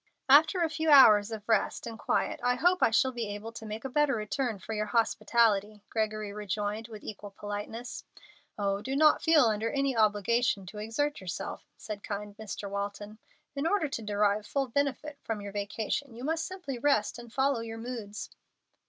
[0.29, 3.67] "After a few hours of rest and quiet I hope I shall be able to
[3.67, 8.03] make a better return for your hospitality," Gregory rejoined, with equal politeness.
[8.57, 12.67] "Oh, do not feel under any obligation to exert yourself," said kind Mr.
[12.67, 13.19] Walton.
[13.55, 17.59] "In order to derive full benefit from your vacation, you must simply rest and follow
[17.59, 18.31] your moods."